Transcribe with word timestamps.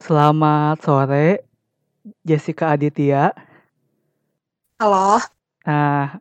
Selamat 0.00 0.80
sore, 0.80 1.44
Jessica 2.24 2.72
Aditya. 2.72 3.36
Halo. 4.80 5.20
Nah. 5.68 6.16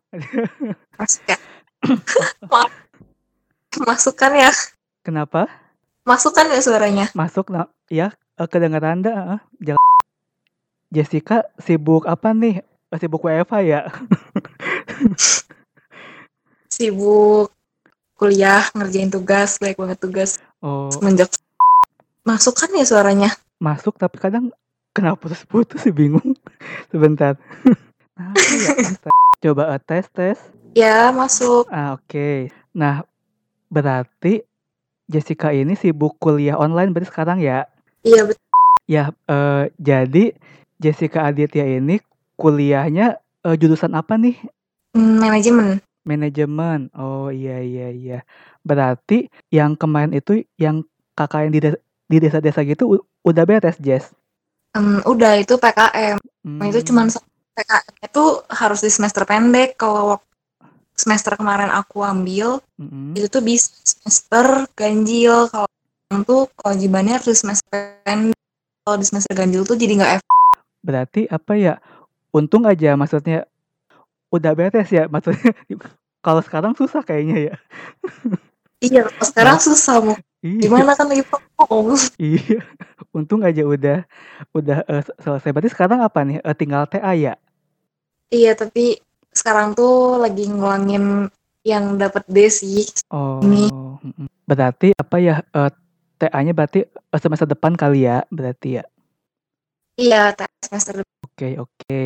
Masuk 0.99 1.23
ya? 1.23 1.37
Maaf. 2.51 2.71
Masuk 3.79 4.15
kan 4.19 4.35
ya? 4.35 4.51
Kenapa? 4.99 5.47
Masuk 6.03 6.35
kan 6.35 6.51
ya 6.51 6.59
suaranya? 6.59 7.07
Masuk, 7.15 7.47
nah, 7.55 7.71
ya 7.87 8.11
eh, 8.35 8.47
kedengeran 8.51 8.99
dah. 8.99 9.39
eh. 9.39 9.41
Jangan. 9.71 9.87
Jessica 10.91 11.47
sibuk 11.61 12.03
apa 12.03 12.35
nih? 12.35 12.59
Eh, 12.89 12.97
Sibuk 12.99 13.21
WFH 13.23 13.53
ya? 13.63 13.85
Sibuk 16.73 17.53
kuliah, 18.19 18.65
ngerjain 18.75 19.07
tugas, 19.07 19.55
banyak 19.61 19.77
banget 19.79 19.97
tugas. 20.01 20.31
Oh, 20.59 20.91
Semenjak 20.91 21.31
masuk 22.27 22.59
kan 22.59 22.73
ya 22.75 22.83
suaranya? 22.83 23.31
Masuk 23.59 23.99
tapi 23.99 24.17
kadang 24.17 24.49
kenapa 24.95 25.27
putus-putus 25.27 25.83
sih 25.83 25.93
bingung. 25.93 26.33
Sebentar. 26.91 27.37
Nah, 28.19 28.35
ya. 28.35 28.75
Coba 29.39 29.71
eh, 29.71 29.79
tes 29.79 30.11
tes. 30.11 30.35
Ya, 30.75 31.07
masuk. 31.15 31.71
Ah, 31.71 31.95
oke. 31.95 32.51
Nah, 32.75 33.07
berarti 33.71 34.43
Jessica 35.07 35.55
ini 35.55 35.79
sibuk 35.79 36.19
kuliah 36.19 36.59
online 36.59 36.91
berarti 36.91 37.07
sekarang 37.07 37.39
ya? 37.39 37.63
Iya, 38.03 38.27
betul. 38.27 38.43
Ya, 38.91 39.15
eh, 39.31 39.71
jadi 39.79 40.35
Jessica 40.83 41.31
Aditya 41.31 41.63
ini 41.63 42.03
kuliahnya 42.35 43.23
eh, 43.47 43.55
jurusan 43.55 43.95
apa 43.95 44.19
nih? 44.19 44.35
Hmm, 44.91 45.23
Manajemen. 45.23 45.79
Manajemen. 46.03 46.91
Oh 46.91 47.31
iya 47.31 47.63
iya 47.63 47.87
iya. 47.95 48.19
Berarti 48.67 49.31
yang 49.47 49.79
kemarin 49.79 50.11
itu 50.11 50.43
yang 50.59 50.83
kakak 51.15 51.47
yang 51.47 51.53
di 51.55 51.59
di 52.09 52.17
desa-desa 52.17 52.65
gitu 52.65 53.05
udah 53.21 53.43
beres, 53.45 53.77
Jess. 53.77 54.09
Hmm, 54.73 55.05
udah 55.05 55.37
itu 55.37 55.55
PKM. 55.61 56.17
Hmm, 56.41 56.61
Itu 56.65 56.89
cuman 56.89 57.13
PKM 57.53 57.95
itu 58.01 58.23
harus 58.49 58.79
di 58.81 58.89
semester 58.89 59.23
pendek. 59.29 59.77
Kalau 59.77 60.17
semester 60.97 61.37
kemarin 61.37 61.69
aku 61.69 62.03
ambil, 62.03 62.59
mm-mm. 62.81 63.13
itu 63.13 63.29
tuh 63.29 63.45
bisa 63.45 63.69
semester 63.85 64.65
ganjil. 64.73 65.47
Kalau 65.53 65.69
tuh 66.25 66.49
kewajibannya 66.57 67.21
harus 67.21 67.29
di 67.29 67.37
semester 67.37 68.01
pendek. 68.01 68.41
Kalau 68.83 68.97
di 68.97 69.05
semester 69.05 69.33
ganjil 69.37 69.61
tuh 69.63 69.77
jadi 69.77 69.93
nggak 70.01 70.13
Berarti 70.81 71.29
apa 71.29 71.53
ya? 71.53 71.75
Untung 72.33 72.65
aja 72.65 72.93
maksudnya 72.97 73.45
udah 74.33 74.51
beres 74.57 74.89
ya 74.89 75.05
maksudnya. 75.05 75.53
Kalau 76.25 76.43
sekarang 76.43 76.75
susah 76.75 76.99
kayaknya 76.99 77.53
ya. 77.53 77.55
Iya, 78.83 79.07
sekarang 79.23 79.55
susah 79.59 80.03
mau 80.03 80.19
Iya. 80.39 80.71
gimana 80.71 80.95
kan 80.95 81.11
lagi 81.11 81.23
vakum. 81.27 81.99
Iya. 82.15 82.63
Untung 83.11 83.43
aja 83.43 83.63
udah 83.65 83.97
udah 84.55 84.77
eh, 84.87 85.03
selesai. 85.19 85.51
Berarti 85.51 85.69
sekarang 85.73 85.99
apa 85.99 86.23
nih? 86.23 86.39
Eh, 86.39 86.55
tinggal 86.55 86.87
TA 86.87 87.11
ya? 87.11 87.35
Iya, 88.29 88.55
tapi 88.55 89.01
sekarang 89.35 89.75
tuh 89.75 90.21
lagi 90.21 90.47
ngulangin 90.47 91.27
yang 91.67 91.99
dapat 91.99 92.23
D 92.29 92.47
sih. 92.47 92.87
Oh, 93.11 93.43
Ini. 93.43 93.67
berarti 94.47 94.95
apa 94.95 95.17
ya? 95.19 95.43
eh, 95.43 95.71
TA-nya 96.19 96.51
berarti 96.55 96.87
semester 97.19 97.47
depan 97.49 97.75
kali 97.75 98.07
ya? 98.07 98.23
Berarti 98.31 98.79
ya. 98.79 98.85
Iya, 99.99 100.31
semester 100.63 101.03
depan. 101.03 101.19
Oke, 101.27 101.49
oke. 101.59 102.01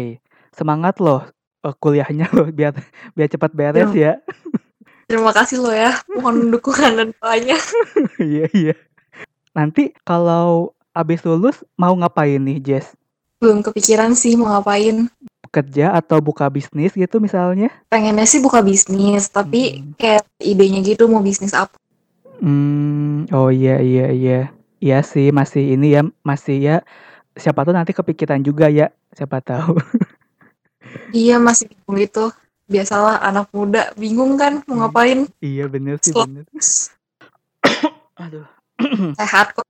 Semangat 0.49 0.97
loh 0.97 1.21
eh, 1.61 1.75
kuliahnya 1.77 2.33
loh 2.33 2.49
biar 2.49 2.73
biar 3.13 3.29
cepat 3.29 3.51
beres 3.53 3.93
ya. 3.93 4.17
Terima 5.13 5.29
kasih 5.29 5.61
lo 5.61 5.69
ya. 5.69 5.93
Mohon 6.09 6.49
dukungan 6.57 6.91
dan 6.97 7.09
doanya. 7.13 7.53
Iya, 8.17 8.49
iya. 8.49 8.73
Nanti 9.53 9.93
kalau 10.01 10.73
abis 10.89 11.21
lulus 11.21 11.61
mau 11.77 11.93
ngapain 11.93 12.41
nih, 12.41 12.57
Jess? 12.57 12.97
Belum 13.37 13.61
kepikiran 13.61 14.17
sih 14.17 14.33
mau 14.33 14.49
ngapain. 14.49 15.05
Kerja 15.53 15.93
atau 15.93 16.17
buka 16.17 16.49
bisnis 16.49 16.97
gitu 16.97 17.21
misalnya? 17.21 17.69
Pengennya 17.93 18.25
sih 18.25 18.41
buka 18.41 18.65
bisnis, 18.65 19.29
tapi 19.29 19.85
Hmm. 19.85 19.93
kayak 20.01 20.25
idenya 20.41 20.81
gitu 20.81 21.05
mau 21.05 21.21
bisnis 21.21 21.53
apa. 21.53 21.77
Hmm, 22.41 23.29
oh 23.29 23.53
iya 23.53 23.77
iya 23.85 24.09
iya. 24.09 24.39
Iya 24.81 25.05
sih 25.05 25.29
masih 25.29 25.77
ini 25.77 25.93
ya, 25.93 26.01
masih 26.25 26.57
ya 26.57 26.75
siapa 27.37 27.61
tahu 27.61 27.77
nanti 27.77 27.93
kepikiran 27.93 28.41
juga 28.41 28.65
ya, 28.65 28.89
siapa 29.13 29.45
tahu. 29.45 29.77
Iya, 31.13 31.37
masih 31.37 31.69
bingung 31.69 32.01
gitu. 32.01 32.33
Biasalah 32.71 33.19
anak 33.19 33.51
muda 33.51 33.91
bingung 33.99 34.39
kan 34.39 34.63
mau 34.65 34.79
Hmm. 34.79 34.81
ngapain. 34.87 35.19
iya 35.43 35.67
bener 35.67 35.99
sih 35.99 36.15
Slow. 36.15 36.23
bener. 36.25 36.45
Aduh, 38.23 38.47
Sehat 39.19 39.51
kok. 39.51 39.65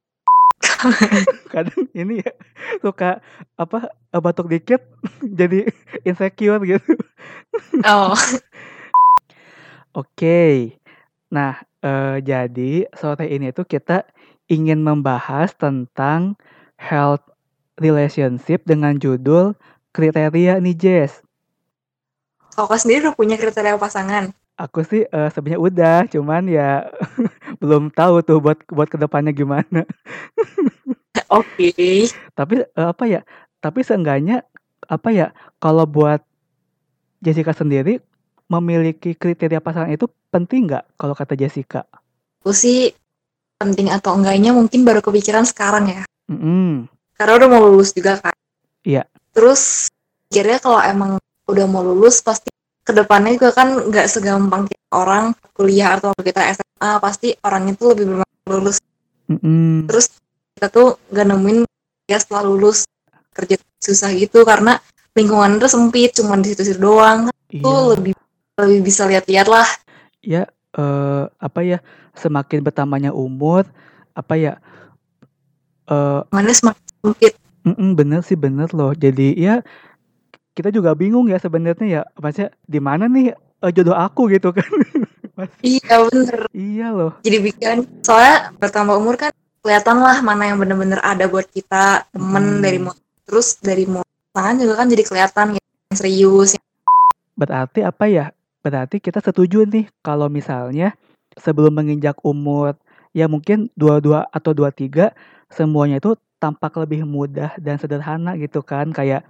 kadang 1.54 1.86
ini 1.96 2.20
ya 2.24 2.31
suka 2.80 3.20
apa 3.56 3.88
eh, 4.12 4.22
batuk 4.22 4.48
dikit 4.50 4.81
jadi 5.22 5.68
insecure 6.04 6.62
gitu. 6.64 6.94
Oh, 7.84 8.14
Oke. 9.94 10.74
Nah, 11.30 11.54
eh, 11.81 12.18
jadi 12.22 12.90
sore 12.94 13.30
ini 13.30 13.54
tuh 13.54 13.66
kita 13.66 14.06
ingin 14.50 14.81
membahas 14.81 15.54
tentang 15.58 16.38
health 16.78 17.22
relationship 17.78 18.66
dengan 18.66 18.98
judul 18.98 19.54
kriteria 19.94 20.58
nih 20.62 20.75
Jess. 20.78 21.22
Kakak 22.53 22.80
sendiri 22.80 23.09
udah 23.09 23.16
punya 23.18 23.36
kriteria 23.36 23.75
pasangan. 23.78 24.31
Aku 24.53 24.86
sih 24.86 25.09
eh, 25.09 25.30
sebenarnya 25.34 25.62
udah, 25.62 25.97
cuman 26.14 26.44
ya 26.46 26.86
belum 27.62 27.90
tahu 27.90 28.22
tuh 28.22 28.38
buat 28.38 28.62
buat 28.69 28.88
ke 28.88 28.97
depannya 29.02 29.34
gimana. 29.34 29.81
Oke. 31.42 31.74
Tapi 32.38 32.62
eh, 32.62 32.88
apa 32.88 33.03
ya? 33.09 33.25
Tapi 33.58 33.80
seenggaknya 33.81 34.46
apa 34.86 35.09
ya? 35.09 35.28
Kalau 35.58 35.90
buat 35.90 36.22
Jessica 37.24 37.56
sendiri 37.56 37.97
memiliki 38.52 39.18
kriteria 39.18 39.63
pasangan 39.63 39.90
itu 39.90 40.06
penting 40.30 40.69
nggak? 40.69 40.86
Kalau 41.02 41.18
kata 41.18 41.34
Jessica. 41.34 41.88
Aku 42.44 42.53
sih 42.53 42.94
penting 43.58 43.88
atau 43.90 44.19
enggaknya 44.19 44.52
mungkin 44.52 44.84
baru 44.84 45.00
kepikiran 45.00 45.47
sekarang 45.47 45.88
ya. 45.88 46.03
Mm-mm. 46.28 46.92
Karena 47.16 47.34
udah 47.40 47.47
mau 47.47 47.63
lulus 47.72 47.96
juga 47.96 48.19
kan. 48.19 48.36
Iya. 48.84 49.08
Terus 49.31 49.88
kira 50.28 50.59
kalau 50.59 50.84
emang 50.84 51.23
udah 51.50 51.66
mau 51.68 51.84
lulus 51.84 52.24
pasti 52.24 52.52
ke 52.84 52.92
depannya 52.92 53.36
juga 53.40 53.56
kan 53.56 53.88
nggak 53.88 54.08
segampang 54.12 54.68
kita 54.68 54.92
orang 54.92 55.31
kuliah 55.56 55.96
atau 55.96 56.12
kita 56.20 56.44
SMA 56.56 56.92
pasti 57.00 57.31
orang 57.44 57.72
itu 57.72 57.84
lebih 57.92 58.06
bermanfaat 58.12 58.48
lulus. 58.52 58.78
Mm-mm. 59.31 59.88
Terus 59.88 60.06
kita 60.56 60.68
tuh 60.68 61.00
nggak 61.12 61.28
nemuin 61.31 61.58
ya 62.12 62.18
setelah 62.20 62.44
lulus 62.44 62.84
kerja 63.34 63.56
susah 63.80 64.12
gitu 64.14 64.44
karena 64.44 64.78
lingkungan 65.16 65.58
itu 65.58 65.68
sempit 65.72 66.12
cuma 66.16 66.36
di 66.38 66.52
situ-situ 66.52 66.80
doang 66.81 67.34
Iya. 67.54 67.62
tuh 67.62 67.80
lebih 67.94 68.14
lebih 68.58 68.80
bisa 68.81 69.06
lihat-lihat 69.06 69.46
lah 69.46 69.68
ya 70.25 70.50
eh, 70.74 71.24
apa 71.30 71.60
ya 71.62 71.78
semakin 72.18 72.66
bertambahnya 72.66 73.14
umur 73.14 73.70
apa 74.18 74.34
ya 74.34 74.54
eh 75.90 76.22
mana 76.34 76.50
semakin 76.50 76.86
sempit 77.02 77.34
mm-mm, 77.62 77.94
bener 77.94 78.25
sih 78.25 78.34
bener 78.38 78.74
loh 78.74 78.98
jadi 78.98 79.38
ya 79.38 79.56
kita 80.53 80.69
juga 80.69 80.94
bingung 80.94 81.30
ya 81.30 81.38
sebenarnya 81.41 81.86
ya 81.86 82.02
maksudnya 82.18 82.53
di 82.66 82.80
mana 82.80 83.09
nih 83.09 83.34
eh, 83.34 83.72
jodoh 83.74 83.97
aku 83.97 84.30
gitu 84.31 84.53
kan. 84.53 84.69
Iya 85.66 86.06
bener. 86.14 86.46
Iya 86.53 86.88
loh. 86.94 87.12
Jadi 87.25 87.38
bikin 87.41 87.90
soalnya 88.06 88.53
bertambah 88.62 89.02
umur 89.02 89.18
kan 89.18 89.34
kelihatan 89.66 89.97
lah 89.97 90.22
mana 90.22 90.53
yang 90.53 90.62
bener-bener 90.62 91.02
ada 91.02 91.25
buat 91.25 91.50
kita 91.50 92.06
temen 92.13 92.59
Hmm. 92.59 92.62
dari 92.62 92.78
mau 92.78 92.94
terus 93.25 93.58
dari 93.58 93.90
mau 93.90 94.06
pasangan 94.30 94.62
juga 94.62 94.74
kan 94.78 94.88
jadi 94.94 95.03
kelihatan 95.08 95.47
yang 95.58 95.97
serius 95.97 96.53
yang 96.53 96.66
berarti 97.34 97.81
apa 97.81 98.06
ya? 98.06 98.25
Berarti 98.62 99.02
kita 99.02 99.25
setuju 99.25 99.66
nih 99.66 99.90
kalau 100.06 100.30
misalnya 100.30 100.94
sebelum 101.34 101.81
menginjak 101.81 102.22
umur 102.22 102.78
ya 103.18 103.25
mungkin 103.25 103.74
22 103.74 104.30
atau 104.30 104.51
23 104.54 105.18
semuanya 105.50 105.98
itu 105.98 106.13
tampak 106.38 106.78
lebih 106.78 107.10
mudah 107.10 107.57
dan 107.57 107.81
sederhana 107.81 108.38
gitu 108.38 108.62
kan. 108.62 108.94
Kayak 108.94 109.25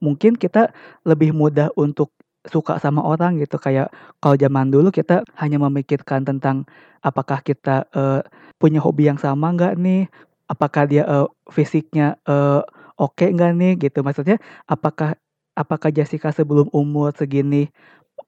mungkin 0.00 0.34
kita 0.34 0.72
lebih 1.04 1.32
mudah 1.36 1.70
untuk 1.76 2.10
suka 2.48 2.80
sama 2.80 3.04
orang 3.04 3.36
gitu. 3.40 3.60
Kayak 3.60 3.92
kalau 4.22 4.36
zaman 4.38 4.72
dulu 4.72 4.88
kita 4.88 5.24
hanya 5.36 5.60
memikirkan 5.60 6.24
tentang 6.24 6.64
apakah 7.04 7.44
kita 7.44 7.84
eh, 7.92 8.20
punya 8.56 8.80
hobi 8.80 9.12
yang 9.12 9.20
sama 9.20 9.52
nggak 9.52 9.76
nih? 9.76 10.08
Apakah 10.48 10.88
dia 10.88 11.04
eh, 11.04 11.28
fisiknya 11.52 12.16
eh, 12.24 12.62
oke 12.96 13.26
nggak 13.28 13.52
nih? 13.56 13.72
Gitu. 13.76 14.00
Maksudnya 14.00 14.40
apakah 14.64 15.16
apakah 15.52 15.92
Jessica 15.92 16.32
sebelum 16.32 16.72
umur 16.72 17.12
segini 17.12 17.68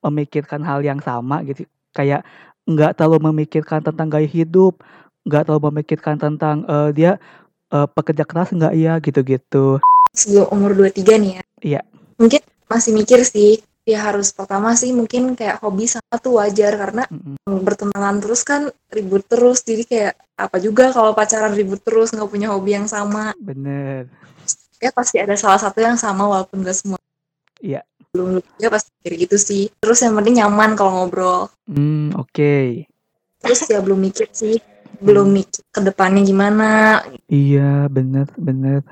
memikirkan 0.04 0.60
hal 0.60 0.84
yang 0.84 1.00
sama 1.00 1.40
gitu? 1.48 1.64
Kayak 1.96 2.28
nggak 2.68 3.00
terlalu 3.00 3.32
memikirkan 3.32 3.82
tentang 3.82 4.06
gaya 4.12 4.28
hidup 4.28 4.78
nggak 5.22 5.46
terlalu 5.46 5.70
memikirkan 5.72 6.18
tentang 6.18 6.66
eh, 6.68 6.90
dia 6.92 7.12
eh, 7.72 7.88
pekerja 7.88 8.28
keras 8.28 8.52
nggak 8.52 8.74
ya? 8.76 9.00
Gitu-gitu. 9.00 9.80
Sebelum 10.12 10.46
umur 10.52 10.76
23 10.76 11.16
nih 11.16 11.32
ya 11.40 11.41
Iya. 11.62 11.80
mungkin 12.18 12.42
masih 12.66 12.92
mikir 12.92 13.22
sih 13.22 13.58
ya 13.82 13.98
harus 13.98 14.30
pertama 14.30 14.74
sih 14.74 14.90
mungkin 14.90 15.34
kayak 15.34 15.58
hobi 15.58 15.86
sama 15.86 16.14
tuh 16.16 16.38
wajar 16.38 16.74
karena 16.74 17.02
Mm-mm. 17.06 17.62
bertenanan 17.62 18.22
terus 18.22 18.42
kan 18.42 18.66
ribut 18.88 19.26
terus 19.26 19.62
jadi 19.62 19.82
kayak 19.82 20.14
apa 20.38 20.56
juga 20.58 20.90
kalau 20.90 21.10
pacaran 21.12 21.50
ribut 21.50 21.82
terus 21.82 22.10
nggak 22.10 22.30
punya 22.30 22.50
hobi 22.50 22.74
yang 22.74 22.86
sama 22.86 23.34
Bener. 23.38 24.06
ya 24.78 24.90
pasti 24.90 25.18
ada 25.18 25.34
salah 25.34 25.58
satu 25.58 25.78
yang 25.78 25.94
sama 25.94 26.26
walaupun 26.26 26.62
gak 26.62 26.78
semua 26.78 26.98
Iya. 27.58 27.82
belum 28.10 28.38
ya 28.56 28.68
pasti 28.68 28.90
kayak 29.02 29.18
gitu 29.26 29.36
sih 29.38 29.62
terus 29.78 29.98
yang 29.98 30.14
penting 30.14 30.38
nyaman 30.38 30.74
kalau 30.74 31.02
ngobrol 31.02 31.50
Hmm, 31.66 32.14
oke. 32.14 32.86
terus 33.38 33.66
ya 33.66 33.82
belum 33.82 33.98
mikir 33.98 34.30
sih 34.30 34.62
belum 34.98 35.26
mikir 35.26 35.62
ke 35.68 35.80
depannya 35.82 36.22
gimana 36.22 36.70
Iya, 37.26 37.90
bener, 37.90 38.30
bener. 38.38 38.86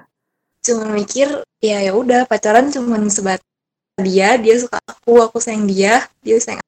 Cuma 0.60 0.84
mikir 0.92 1.28
ya 1.60 1.80
ya 1.80 1.92
udah 1.96 2.28
pacaran 2.28 2.68
cuma 2.68 3.00
sebatas 3.08 3.44
dia 4.00 4.36
dia 4.40 4.56
suka 4.56 4.80
aku 4.84 5.20
aku 5.20 5.36
sayang 5.40 5.68
dia 5.68 6.04
dia 6.24 6.36
sayang 6.40 6.64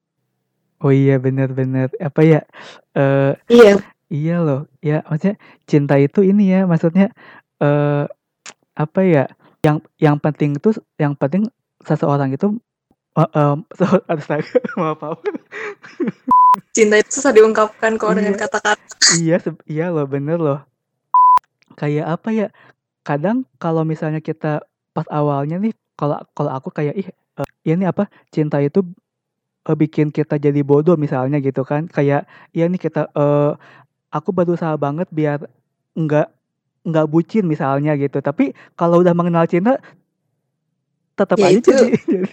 Oh 0.83 0.91
iya, 0.91 1.15
bener. 1.55 1.87
Apa 1.95 2.27
ya? 2.27 2.43
Eh, 2.91 3.31
iya 3.47 3.79
iya 4.11 4.35
loh. 4.43 4.67
Ya, 4.83 4.99
maksudnya 5.07 5.39
cinta 5.63 5.95
itu 5.95 6.27
ini 6.27 6.51
ya, 6.51 6.67
maksudnya 6.67 7.07
eh 7.63 8.03
apa 8.75 8.99
ya? 9.07 9.31
Yang 9.63 9.87
yang 9.95 10.19
penting 10.19 10.59
tuh, 10.59 10.75
yang 10.99 11.15
penting 11.15 11.47
seseorang 11.87 12.35
itu 12.35 12.59
em, 13.15 13.57
se- 13.79 14.03
astaga, 14.11 14.59
maaf, 14.75 14.99
maaf. 14.99 15.19
cinta 16.75 16.99
itu 16.99 17.15
susah 17.15 17.31
diungkapkan 17.31 17.95
dengan 17.95 18.35
Iya. 18.35 18.41
kata-kata 18.43 18.83
Iya, 19.15 19.37
iya 19.71 19.85
loh, 19.87 20.03
bener 20.03 20.35
loh. 20.35 20.59
Kayak 21.79 22.19
apa 22.19 22.29
ya? 22.35 22.47
Kadang 23.03 23.43
kalau 23.59 23.83
misalnya 23.83 24.23
kita 24.23 24.63
pas 24.95 25.07
awalnya 25.11 25.59
nih, 25.59 25.75
kalau 25.99 26.19
kalau 26.35 26.51
aku 26.55 26.71
kayak 26.71 26.95
ih, 26.95 27.07
eh, 27.11 27.47
ini 27.67 27.83
apa? 27.87 28.07
Cinta 28.31 28.59
itu 28.63 28.83
eh, 29.67 29.75
bikin 29.77 30.11
kita 30.11 30.39
jadi 30.39 30.59
bodoh 30.63 30.95
misalnya 30.95 31.39
gitu 31.43 31.63
kan. 31.67 31.87
Kayak 31.91 32.27
ya 32.55 32.65
nih 32.67 32.79
kita 32.81 33.11
eh 33.15 33.51
aku 34.13 34.29
berusaha 34.31 34.75
banget 34.79 35.07
biar 35.11 35.43
nggak 35.97 36.27
nggak 36.87 37.07
bucin 37.11 37.43
misalnya 37.47 37.95
gitu. 37.99 38.19
Tapi 38.23 38.55
kalau 38.79 39.03
udah 39.03 39.11
mengenal 39.15 39.47
cinta 39.47 39.79
tetap 41.13 41.37
Ya 41.37 41.53
aja 41.53 41.57
itu. 41.59 41.71
jadi 41.71 41.89
jadi 42.13 42.31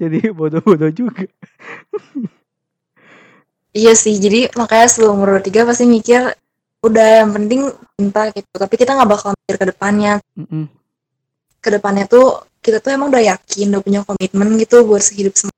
jadi 0.00 0.18
bodoh-bodoh 0.36 0.92
juga. 0.92 1.24
iya 3.80 3.94
sih 3.94 4.18
jadi 4.18 4.50
makanya 4.58 4.86
sebelum 4.90 5.22
umur 5.22 5.38
23 5.40 5.68
pasti 5.68 5.84
mikir 5.86 6.34
udah 6.80 7.06
yang 7.20 7.30
penting 7.30 7.60
cinta 7.94 8.32
gitu 8.32 8.48
tapi 8.54 8.74
kita 8.74 8.96
nggak 8.96 9.10
bakal 9.10 9.30
mikir 9.36 9.56
ke 9.56 9.66
depannya 9.68 10.12
Mm-mm. 10.32 10.64
ke 11.60 11.68
depannya 11.68 12.04
tuh 12.04 12.40
kita 12.60 12.80
tuh 12.80 12.92
emang 12.92 13.08
udah 13.08 13.20
yakin 13.20 13.68
udah 13.68 13.82
punya 13.82 14.00
komitmen 14.02 14.56
gitu 14.56 14.84
buat 14.84 15.00
sehidup 15.00 15.36
sama 15.36 15.52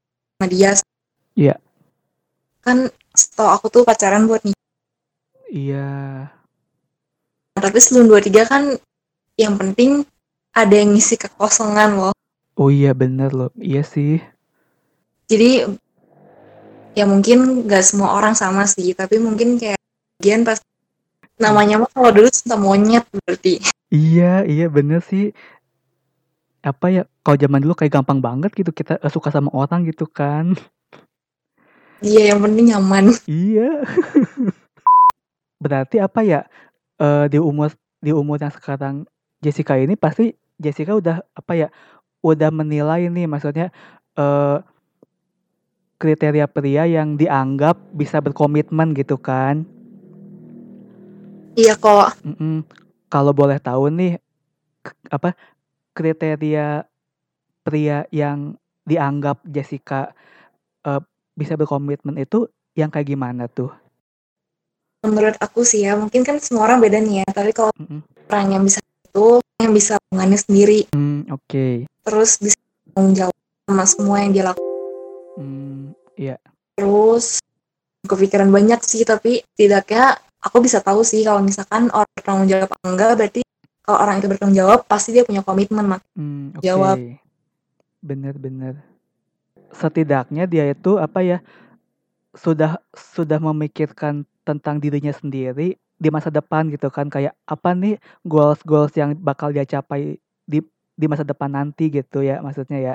dia 0.47 0.75
Iya. 1.33 1.57
kan 2.61 2.87
setahu 3.13 3.49
aku 3.49 3.67
tuh 3.69 3.83
pacaran 3.83 4.27
buat 4.27 4.43
nikah 4.43 4.67
Iya. 5.47 5.91
tapi 7.55 7.79
sebelum 7.79 8.11
23 8.11 8.43
kan 8.45 8.63
yang 9.35 9.55
penting 9.55 10.03
ada 10.53 10.75
yang 10.75 10.93
ngisi 10.93 11.15
kekosongan 11.17 11.97
loh 11.97 12.15
Oh 12.53 12.69
iya 12.69 12.93
bener 12.93 13.33
loh. 13.33 13.49
Iya 13.57 13.81
sih. 13.81 14.21
jadi 15.25 15.65
ya 16.93 17.09
mungkin 17.09 17.65
nggak 17.65 17.81
semua 17.81 18.13
orang 18.13 18.35
sama 18.35 18.69
sih 18.69 18.93
tapi 18.93 19.17
mungkin 19.17 19.57
kayak 19.57 19.81
bagian 20.21 20.45
pas 20.45 20.61
namanya 21.43 21.83
mah 21.83 21.91
kalau 21.91 22.15
dulu 22.15 22.29
cinta 22.31 22.55
monyet 22.55 23.03
berarti 23.11 23.59
Iya, 23.93 24.49
iya 24.49 24.67
bener 24.73 25.05
sih. 25.05 25.37
Apa 26.65 26.89
ya, 26.89 27.03
kalau 27.21 27.37
zaman 27.37 27.61
dulu 27.61 27.77
kayak 27.77 27.93
gampang 27.93 28.25
banget 28.25 28.57
gitu 28.57 28.73
kita 28.73 28.97
eh, 28.97 29.13
suka 29.13 29.29
sama 29.29 29.53
orang 29.53 29.85
gitu 29.85 30.09
kan. 30.09 30.57
iya 32.03 32.33
yang 32.35 32.41
penting 32.41 32.73
nyaman 32.73 33.13
Iya. 33.29 33.85
Berarti 35.61 36.01
apa 36.01 36.25
ya, 36.25 36.41
eh, 36.97 37.25
di 37.29 37.37
umur 37.37 37.77
di 38.01 38.11
umur 38.17 38.41
yang 38.41 38.51
sekarang 38.51 39.05
Jessica 39.45 39.77
ini 39.77 39.93
pasti 39.95 40.33
Jessica 40.57 40.97
udah 40.97 41.21
apa 41.37 41.53
ya, 41.53 41.69
udah 42.25 42.49
menilai 42.49 43.13
nih 43.13 43.29
maksudnya 43.29 43.69
eh, 44.17 44.59
kriteria 46.01 46.49
pria 46.49 46.89
yang 46.89 47.21
dianggap 47.21 47.77
bisa 47.93 48.25
berkomitmen 48.25 48.97
gitu 48.97 49.21
kan. 49.21 49.69
Iya 51.55 51.75
kok 51.77 52.19
Mm-mm. 52.25 52.65
Kalau 53.13 53.37
boleh 53.37 53.61
tahu 53.61 53.93
nih 53.93 54.17
apa 55.13 55.37
kriteria 55.93 56.89
pria 57.63 58.09
yang 58.09 58.57
dianggap 58.83 59.45
Jessica 59.45 60.11
eh, 60.83 61.01
bisa 61.33 61.55
berkomitmen 61.55 62.17
itu 62.19 62.49
yang 62.73 62.89
kayak 62.89 63.09
gimana 63.09 63.47
tuh? 63.47 63.69
menurut 65.03 65.35
aku 65.43 65.67
sih 65.67 65.83
ya 65.83 65.99
mungkin 65.99 66.23
kan 66.23 66.39
semua 66.39 66.71
orang 66.71 66.79
beda 66.79 67.03
nih 67.03 67.27
ya 67.27 67.29
tapi 67.35 67.51
kalau 67.51 67.75
Mm-mm. 67.75 68.07
orang 68.31 68.55
yang 68.55 68.63
bisa 68.63 68.79
itu 68.79 69.43
yang 69.59 69.75
bisa 69.75 69.95
mengannya 70.15 70.39
sendiri 70.39 70.81
Hmm, 70.95 71.27
oke. 71.27 71.91
terus 72.07 72.39
bisa 72.39 72.55
tanggung 72.95 73.11
jawab 73.11 73.35
sama 73.67 73.85
semua 73.85 74.17
yang 74.23 74.31
dia 74.31 74.45
lakukan 74.47 74.71
Hmm, 75.35 75.91
iya. 76.15 76.39
terus 76.79 77.43
kepikiran 78.07 78.55
banyak 78.55 78.79
sih 78.87 79.03
tapi 79.03 79.43
tidaknya 79.59 80.23
aku 80.43 80.59
bisa 80.61 80.83
tahu 80.83 81.07
sih 81.07 81.23
kalau 81.23 81.41
misalkan 81.41 81.87
orang 81.95 82.11
bertanggung 82.19 82.49
jawab 82.51 82.69
apa 82.69 82.77
enggak 82.85 83.11
berarti 83.15 83.41
kalau 83.83 83.99
orang 83.99 84.17
itu 84.19 84.27
bertanggung 84.31 84.59
jawab 84.59 84.79
pasti 84.87 85.15
dia 85.15 85.23
punya 85.27 85.43
komitmen 85.43 85.87
mak 85.87 86.03
Hmm, 86.15 86.55
oke. 86.59 86.63
Jawab. 86.63 86.97
Bener-bener. 88.03 88.83
Setidaknya 89.73 90.45
dia 90.51 90.69
itu 90.69 90.99
apa 90.99 91.23
ya 91.23 91.39
sudah 92.35 92.81
sudah 92.93 93.39
memikirkan 93.39 94.27
tentang 94.43 94.83
dirinya 94.83 95.15
sendiri 95.15 95.79
di 96.03 96.09
masa 96.11 96.35
depan 96.35 96.67
gitu 96.67 96.91
kan 96.91 97.07
kayak 97.07 97.31
apa 97.47 97.71
nih 97.79 97.95
goals 98.27 98.59
goals 98.67 98.91
yang 98.99 99.15
bakal 99.15 99.55
dia 99.55 99.63
capai 99.63 100.19
di 100.43 100.59
di 100.99 101.07
masa 101.07 101.23
depan 101.23 101.47
nanti 101.55 101.87
gitu 101.89 102.27
ya 102.27 102.43
maksudnya 102.43 102.79
ya. 102.83 102.95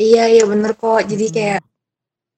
iya 0.00 0.26
iya 0.26 0.44
bener 0.48 0.74
kok 0.74 1.06
jadi 1.06 1.26
Mm-mm. 1.30 1.36
kayak 1.36 1.60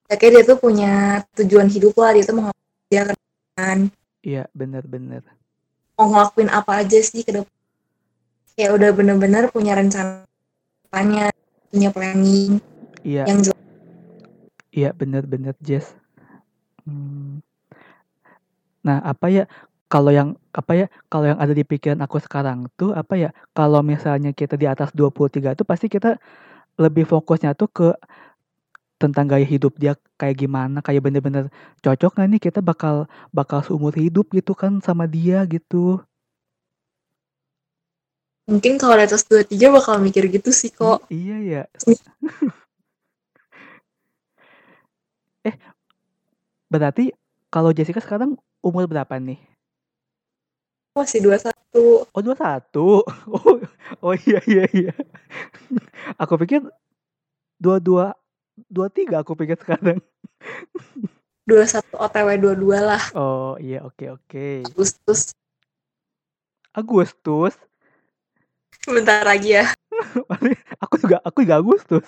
ya 0.05 0.15
kayak 0.21 0.33
dia 0.37 0.45
tuh 0.45 0.59
punya 0.61 0.93
tujuan 1.33 1.69
hidup 1.73 1.97
lah 1.97 2.13
dia 2.13 2.25
tuh 2.29 2.37
mau 2.37 2.53
dia 2.93 3.09
depan 3.55 3.87
Iya 4.27 4.51
bener-bener. 4.51 5.23
mau 5.95 6.11
ngelakuin 6.11 6.51
apa 6.51 6.83
aja 6.83 6.99
sih 6.99 7.23
ke 7.23 7.31
depan 7.31 7.55
kayak 8.59 8.71
udah 8.75 8.91
bener-bener 8.91 9.47
punya 9.55 9.79
rencana 9.79 10.27
depannya 10.83 11.31
punya 11.71 11.89
planning 11.95 12.59
Iya 13.07 13.31
yang 13.31 13.39
jelas 13.47 13.63
iya 14.75 14.91
bener-bener 14.91 15.55
Jess. 15.63 15.95
Hmm. 16.83 17.39
Nah 18.83 18.99
apa 19.07 19.31
ya 19.31 19.47
kalau 19.87 20.11
yang 20.11 20.35
apa 20.51 20.73
ya 20.75 20.87
kalau 21.07 21.31
yang 21.31 21.39
ada 21.39 21.55
di 21.55 21.63
pikiran 21.63 22.03
aku 22.03 22.19
sekarang 22.19 22.67
tuh 22.75 22.91
apa 22.91 23.15
ya 23.15 23.31
kalau 23.55 23.87
misalnya 23.87 24.35
kita 24.35 24.59
di 24.59 24.67
atas 24.67 24.91
23 24.91 25.55
tuh 25.55 25.63
pasti 25.63 25.87
kita 25.87 26.19
lebih 26.75 27.07
fokusnya 27.07 27.55
tuh 27.55 27.71
ke 27.71 27.89
tentang 28.99 29.27
gaya 29.27 29.45
hidup 29.45 29.75
dia 29.77 29.99
kayak 30.15 30.39
gimana 30.39 30.79
kayak 30.79 31.03
bener-bener 31.03 31.51
cocok 31.83 32.15
gak 32.15 32.29
nih 32.31 32.41
kita 32.41 32.63
bakal 32.63 33.11
bakal 33.35 33.61
seumur 33.61 33.93
hidup 33.95 34.31
gitu 34.31 34.55
kan 34.55 34.79
sama 34.81 35.05
dia 35.11 35.43
gitu? 35.51 36.01
Mungkin 38.45 38.77
kalau 38.77 39.01
atas 39.01 39.25
dua 39.25 39.41
tiga 39.41 39.73
bakal 39.73 39.97
mikir 40.05 40.29
gitu 40.29 40.53
sih 40.53 40.69
iya, 40.69 40.77
kok. 40.77 40.99
iya. 41.09 41.39
Ya 41.49 41.63
eh 45.49 45.57
berarti 46.69 47.13
kalau 47.49 47.73
Jessica 47.73 48.01
sekarang 48.05 48.37
umur 48.61 48.85
berapa 48.85 49.17
nih? 49.17 49.41
Masih 50.95 51.25
21 51.25 51.51
oh 52.15 52.21
21 52.23 53.03
oh, 53.35 53.59
oh 54.05 54.15
iya 54.29 54.41
iya 54.47 54.65
iya. 54.71 54.93
Aku 56.21 56.37
pikir 56.39 56.63
dua-dua 57.59 58.13
23 58.71 59.23
aku 59.23 59.33
pikir 59.35 59.59
sekarang. 59.59 59.99
21 61.45 61.85
OTW 61.93 62.29
22 62.41 62.81
lah. 62.81 63.03
Oh 63.13 63.61
iya 63.61 63.85
oke 63.85 64.01
okay, 64.01 64.09
oke. 64.09 64.25
Okay. 64.31 64.57
Agustus. 64.65 65.21
Agustus. 66.73 67.55
Bentar 68.89 69.25
lagi 69.29 69.61
ya. 69.61 69.69
aku 70.85 70.95
juga 71.01 71.17
aku 71.21 71.45
juga 71.45 71.57
Agustus. 71.61 72.07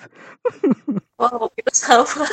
oh, 1.22 1.52
itu 1.52 1.72
sama. 1.76 2.24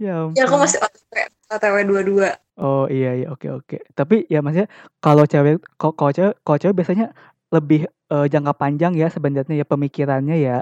ya, 0.00 0.32
ya 0.32 0.42
aku 0.48 0.56
masih 0.56 0.80
OTW, 0.80 1.16
OTW 1.52 1.76
22. 2.16 2.32
Oh 2.56 2.88
iya 2.88 3.12
iya 3.18 3.26
oke 3.28 3.44
okay, 3.44 3.50
oke. 3.52 3.66
Okay. 3.68 3.80
Tapi 3.92 4.16
ya 4.32 4.40
maksudnya 4.40 4.72
kalau 5.04 5.28
cewek 5.28 5.60
kalau 5.76 6.12
cewek 6.14 6.34
kalau 6.40 6.58
cewek 6.58 6.76
biasanya 6.80 7.12
lebih 7.52 7.86
uh, 8.08 8.26
jangka 8.26 8.56
panjang 8.56 8.96
ya 8.96 9.12
sebenarnya 9.12 9.60
ya 9.60 9.66
pemikirannya 9.68 10.36
ya. 10.40 10.58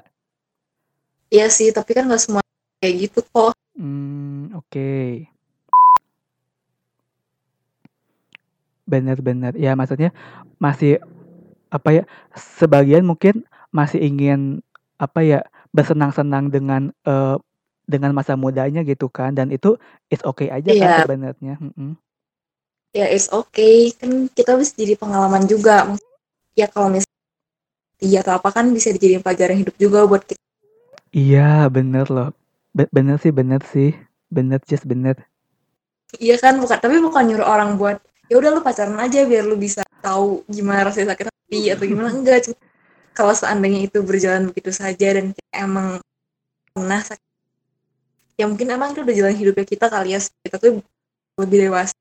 Iya 1.33 1.49
sih, 1.49 1.73
tapi 1.73 1.97
kan 1.97 2.13
gak 2.13 2.21
semua 2.21 2.42
kayak 2.83 3.07
gitu 3.07 3.23
kok 3.31 3.55
Hmm 3.73 4.53
oke. 4.53 5.25
Benar-benar 8.85 9.57
ya 9.57 9.73
maksudnya 9.73 10.13
masih 10.61 11.01
apa 11.73 11.89
ya 11.97 12.05
sebagian 12.37 13.09
mungkin 13.09 13.49
masih 13.73 14.05
ingin 14.05 14.61
apa 15.01 15.25
ya 15.25 15.41
bersenang-senang 15.73 16.53
dengan, 16.53 16.93
eee, 17.09 17.41
dengan 17.89 18.13
masa 18.13 18.37
mudanya 18.37 18.85
gitu 18.85 19.09
kan 19.09 19.33
dan 19.33 19.49
itu 19.49 19.81
it's 20.13 20.21
okay 20.29 20.53
aja 20.53 20.69
kan 20.77 20.77
Iya. 20.77 20.99
sebenarnya, 21.09 21.55
mhm. 21.57 21.97
Ya 22.93 23.09
it's 23.09 23.33
okay, 23.33 23.89
kan 23.97 24.29
kita 24.37 24.53
bisa 24.61 24.77
jadi 24.77 25.01
pengalaman 25.01 25.49
juga. 25.49 25.89
Ya 26.53 26.69
kalau 26.69 26.93
mis 26.93 27.09
iya 28.05 28.21
atau 28.21 28.37
apa 28.37 28.53
kan 28.53 28.69
bisa 28.69 28.93
dijadiin 28.93 29.25
pelajaran 29.25 29.65
hidup 29.65 29.73
juga 29.81 30.05
buat 30.05 30.29
kita. 30.29 30.37
Iya, 31.17 31.73
bener 31.73 32.13
loh. 32.13 32.37
Be 32.73 32.89
bener 32.89 33.21
sih 33.21 33.33
bener 33.33 33.61
sih. 33.65 33.93
Bener, 34.33 34.61
Jess, 34.65 34.89
bener. 34.89 35.29
Iya 36.17 36.41
kan, 36.41 36.57
bukan 36.57 36.81
tapi 36.81 36.97
bukan 37.05 37.23
nyuruh 37.29 37.45
orang 37.45 37.77
buat, 37.77 38.01
"Ya 38.33 38.41
udah 38.41 38.49
lu 38.49 38.61
pacaran 38.65 38.97
aja 38.97 39.29
biar 39.29 39.45
lu 39.45 39.61
bisa 39.61 39.85
tahu 40.01 40.41
gimana 40.49 40.89
rasanya 40.89 41.13
sakit 41.13 41.29
hati," 41.29 41.61
atau 41.69 41.85
gimana, 41.85 42.09
enggak. 42.13 42.49
Cuma 42.49 42.57
kalau 43.13 43.35
seandainya 43.37 43.93
itu 43.93 44.01
berjalan 44.01 44.49
begitu 44.49 44.73
saja 44.73 45.09
dan 45.21 45.37
kita 45.37 45.53
emang 45.53 46.01
pernah 46.73 47.01
sakit 47.05 47.29
ya 48.41 48.49
mungkin 48.49 48.69
emang 48.73 48.97
itu 48.97 49.05
udah 49.05 49.17
jalan 49.17 49.37
hidupnya 49.37 49.67
kita 49.69 49.87
kali 49.93 50.17
ya, 50.17 50.21
kita 50.45 50.57
tuh 50.57 50.81
lebih 51.37 51.69
dewasa 51.69 51.95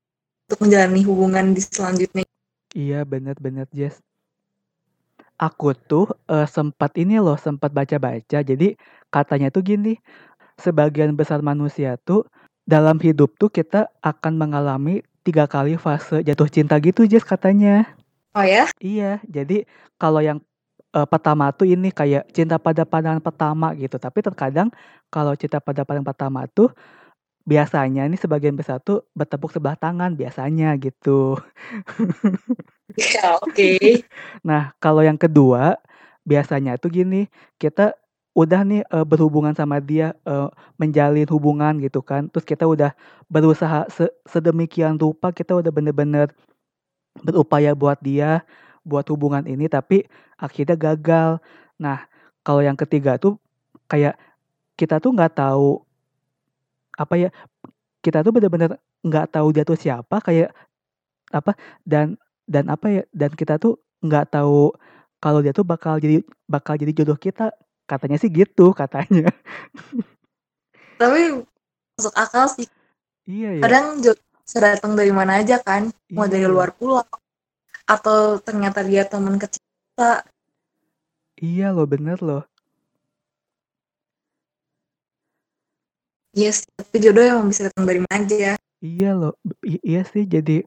untuk 0.48 0.58
menjalani 0.64 1.02
hubungan 1.04 1.44
di 1.52 1.60
selanjutnya. 1.60 2.24
Iya, 2.72 3.04
bener, 3.04 3.36
Jess. 3.68 4.00
Aku 5.36 5.74
tuh, 5.74 6.06
eee, 6.30 6.46
sempat 6.48 6.94
ini 6.96 7.18
loh, 7.18 7.36
sempat 7.36 7.74
baca-baca. 7.74 8.40
Jadi 8.40 8.78
katanya 9.12 9.50
tuh 9.50 9.60
gini, 9.66 9.98
sebagian 10.62 11.12
besar 11.18 11.42
manusia 11.42 11.98
tuh 12.06 12.24
dalam 12.64 12.96
hidup 13.02 13.34
tuh 13.36 13.50
kita 13.50 13.90
akan 14.06 14.38
mengalami 14.38 15.02
3 15.26 15.50
kali 15.50 15.74
fase 15.78 16.22
jatuh 16.22 16.46
cinta 16.50 16.78
gitu, 16.78 17.06
Jess, 17.06 17.26
katanya. 17.26 17.86
Oh 18.34 18.46
ya? 18.46 18.70
Iya, 18.80 19.20
jadi 19.26 19.66
kalau 20.00 20.22
yang, 20.22 20.38
eee, 20.94 21.06
pertama 21.10 21.50
tuh 21.52 21.66
ini 21.68 21.90
kayak 21.92 22.30
cinta 22.32 22.56
pada 22.62 22.86
pandangan 22.86 23.20
pertama 23.22 23.74
gitu, 23.76 23.98
tapi 23.98 24.22
terkadang 24.24 24.70
kalau 25.12 25.34
cinta 25.36 25.58
pada 25.60 25.82
pandangan 25.84 26.08
pertama 26.14 26.40
tuh 26.48 26.70
biasanya 27.42 28.06
nih 28.06 28.20
sebagian 28.22 28.54
besar 28.54 28.78
tuh 28.82 29.02
bertepuk 29.18 29.50
sebelah 29.50 29.74
tangan 29.74 30.14
biasanya 30.14 30.78
gitu. 30.78 31.36
Iya, 32.94 33.36
oke. 33.42 33.70
Nah, 34.46 34.70
kalau 34.78 35.02
yang 35.02 35.18
kedua, 35.18 35.78
biasanya 36.22 36.78
tuh 36.78 36.90
gini, 36.94 37.26
kita 37.58 37.94
udah 38.36 38.60
nih, 38.64 38.82
eee, 38.88 39.04
berhubungan 39.08 39.52
sama 39.56 39.78
dia, 39.82 40.16
eee, 40.24 40.48
menjalin 40.80 41.28
hubungan 41.28 41.76
gitu 41.82 42.00
kan, 42.04 42.28
terus 42.32 42.44
kita 42.48 42.64
udah 42.68 42.92
berusaha 43.28 43.84
se 43.92 44.08
sedemikian 44.28 44.96
rupa, 45.00 45.30
kita 45.34 45.52
udah 45.58 45.68
bener-bener 45.74 46.32
berupaya 47.24 47.72
buat 47.76 47.98
dia, 48.02 48.44
buat 48.86 49.06
hubungan 49.12 49.44
ini, 49.48 49.68
tapi 49.70 50.06
akhirnya 50.40 50.76
gagal. 50.78 51.30
Nah, 51.80 52.04
kalau 52.46 52.62
yang 52.64 52.76
ketiga 52.78 53.16
tuh 53.20 53.38
kayak 53.90 54.16
kita 54.78 54.98
tuh 55.02 55.12
nggak 55.16 55.34
tahu 55.38 55.84
apa 56.98 57.14
ya, 57.16 57.28
kita 58.04 58.22
tuh 58.26 58.32
bener-bener 58.34 58.78
nggak 59.06 59.32
tahu 59.34 59.48
dia 59.54 59.64
tuh 59.66 59.78
siapa, 59.78 60.20
kayak 60.24 60.52
apa, 61.34 61.54
dan 61.86 62.16
dan 62.48 62.68
apa 62.72 62.88
ya, 62.90 63.02
dan 63.14 63.32
kita 63.34 63.56
tuh 63.60 63.78
nggak 64.04 64.32
tahu 64.34 64.72
kalau 65.22 65.40
dia 65.44 65.52
tuh 65.56 65.66
bakal 65.66 65.98
jadi 66.02 66.22
bakal 66.50 66.76
jadi 66.80 66.92
jodoh 66.96 67.18
kita, 67.20 67.52
katanya 67.88 68.16
sih 68.20 68.30
gitu, 68.32 68.72
katanya. 68.76 69.28
Tapi 71.00 71.42
masuk 71.98 72.14
akal 72.14 72.46
sih. 72.50 72.66
Iya 73.28 73.48
ya. 73.58 73.62
Kadang 73.66 73.86
jodoh 74.02 74.26
bisa 74.42 74.58
datang 74.58 74.92
dari 74.98 75.12
mana 75.14 75.38
aja 75.42 75.56
kan, 75.62 75.90
mau 76.14 76.26
dari 76.26 76.44
Iya. 76.46 76.52
luar 76.52 76.70
pulau 76.74 77.02
atau 77.86 78.38
ternyata 78.42 78.82
dia 78.86 79.02
teman 79.06 79.36
kecil 79.38 79.62
kita. 79.62 80.26
Iya 81.40 81.72
loh, 81.72 81.86
bener 81.88 82.18
loh. 82.20 82.42
Iya 86.32 86.48
sih, 86.56 86.64
tapi 86.80 86.96
jodoh 86.96 87.24
emang 87.28 87.52
bisa 87.52 87.68
datang 87.68 87.84
dari 87.84 88.00
mana 88.00 88.24
aja. 88.24 88.56
Iya 88.80 89.10
loh, 89.12 89.32
i 89.68 89.76
iya 89.84 90.00
sih 90.02 90.24
jadi 90.24 90.64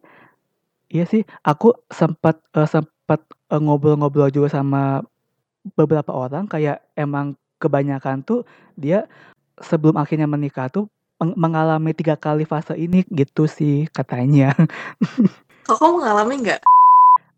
iya 0.93 1.05
sih, 1.09 1.23
aku 1.43 1.73
sempat, 1.89 2.37
eee, 2.55 2.67
sempat, 2.69 3.21
eee, 3.51 3.59
ngobrol-ngobrol 3.61 4.29
juga 4.29 4.49
sama 4.53 5.01
beberapa 5.73 6.13
orang 6.13 6.45
kayak 6.45 6.85
emang 6.93 7.33
kebanyakan 7.57 8.21
tuh 8.21 8.45
dia 8.77 9.09
sebelum 9.57 9.97
akhirnya 9.97 10.29
menikah 10.29 10.69
tuh 10.69 10.85
meng 11.17 11.33
mengalami 11.33 11.95
3 11.95 12.19
kali 12.19 12.43
fase 12.45 12.75
ini 12.77 13.01
gitu 13.09 13.49
sih 13.49 13.89
katanya. 13.89 14.53
Kakak 15.67 15.89
mengalami 15.89 16.45
nggak? 16.45 16.61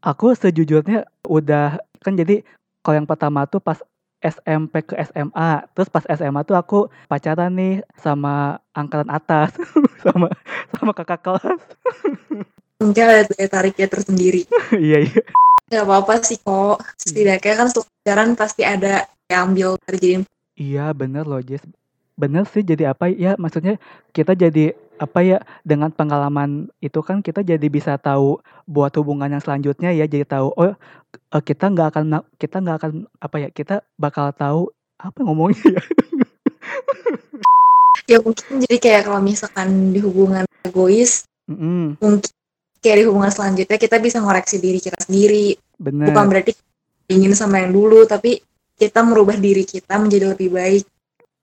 Aku 0.03 0.35
sejujurnya 0.35 1.07
udah 1.23 1.79
kan 2.03 2.13
jadi 2.19 2.43
kalau 2.83 3.03
yang 3.03 3.09
pertama 3.09 3.47
tuh 3.47 3.63
pas 3.63 3.79
SMP 4.17 4.81
ke 4.81 4.97
SMA, 5.13 5.69
terus 5.77 5.93
pas 5.93 6.01
SMA 6.09 6.41
tuh 6.41 6.57
aku 6.57 6.79
pacaran 7.05 7.53
nih 7.53 7.85
sama 8.01 8.57
angkatan 8.73 9.13
atas, 9.13 9.53
sama 10.03 10.33
sama 10.73 10.91
kakak 10.97 11.21
kelas. 11.21 11.61
Mungkin 12.81 13.03
ada 13.05 13.23
daya 13.29 13.47
tariknya 13.49 13.87
tersendiri. 13.89 14.45
Iya 14.73 15.05
iya. 15.05 15.21
Nggak 15.67 15.83
apa-apa 15.83 16.13
sih 16.23 16.39
kok, 16.39 16.79
setidaknya 16.95 17.53
kan 17.59 17.67
setelah 17.67 18.27
pasti 18.39 18.63
ada 18.63 19.03
yang 19.27 19.51
ambil 19.51 19.75
dari 19.83 19.97
jadi 19.99 20.15
Iya 20.57 20.95
bener 20.95 21.27
loh, 21.27 21.43
Jess. 21.43 21.61
Bener 22.15 22.47
sih 22.47 22.63
jadi 22.63 22.95
apa 22.95 23.11
ya, 23.11 23.35
maksudnya 23.35 23.75
kita 24.15 24.31
jadi 24.33 24.73
apa 24.97 25.19
ya, 25.21 25.37
dengan 25.67 25.91
pengalaman 25.91 26.71
itu 26.81 27.03
kan 27.03 27.19
kita 27.21 27.43
jadi 27.43 27.67
bisa 27.67 27.99
tahu 27.99 28.41
buat 28.65 28.89
hubungan 28.97 29.29
yang 29.29 29.43
selanjutnya 29.43 29.91
ya, 29.93 30.07
jadi 30.07 30.25
tahu, 30.25 30.55
oh, 30.55 30.73
eee, 31.35 31.41
kita 31.43 31.69
nggak 31.69 31.87
akan 31.93 32.03
kita 32.41 32.57
nggak 32.63 32.77
akan 32.81 32.91
apa 33.21 33.35
ya, 33.37 33.49
kita 33.51 33.75
bakal 33.99 34.31
tahu 34.33 34.71
apa 34.97 35.19
ngomongnya 35.21 35.77
ya? 35.77 35.83
Ya 38.07 38.23
mungkin 38.23 38.63
jadi 38.63 38.79
kayak 38.79 39.01
kalau 39.11 39.19
misalkan 39.19 39.91
di 39.91 39.99
hubungan 39.99 40.47
egois, 40.63 41.27
Mhm, 41.47 41.99
mungkin 41.99 42.31
kayak 42.87 43.03
di 43.03 43.05
hubungan 43.05 43.27
selanjutnya 43.27 43.75
kita 43.75 43.99
bisa 43.99 44.23
ngoreksi 44.23 44.57
diri 44.63 44.79
kita 44.79 44.95
sendiri. 45.03 45.59
Bukan 45.75 46.07
bener. 46.07 46.25
berarti 46.31 46.51
ingin 47.11 47.35
sama 47.35 47.59
yang 47.59 47.75
dulu, 47.75 48.07
tapi 48.07 48.39
kita 48.79 49.03
merubah 49.03 49.35
diri 49.35 49.67
kita 49.67 49.99
menjadi 49.99 50.31
lebih 50.31 50.55
baik. 50.55 50.87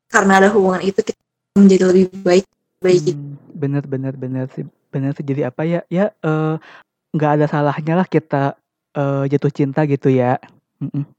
Karena 0.08 0.40
ada 0.40 0.48
hubungan 0.48 0.80
itu 0.80 1.04
kita 1.04 1.20
menjadi 1.60 1.84
lebih 1.92 2.06
baik, 2.24 2.44
baik. 2.80 3.02
Mmm, 3.12 3.36
bener 3.52 3.84
bener 3.84 4.14
bener 4.16 4.46
sih 4.56 4.64
bener 4.88 5.12
sih. 5.12 5.24
Jadi 5.26 5.44
apa 5.44 5.62
ya, 5.68 5.80
ya, 5.92 6.08
eee, 6.24 6.54
nggak 7.12 7.30
ada 7.40 7.46
salahnya 7.46 7.94
lah 8.00 8.08
kita, 8.08 8.56
eee, 8.96 9.28
jatuh 9.36 9.52
cinta 9.52 9.84
gitu 9.84 10.08
ya. 10.08 10.40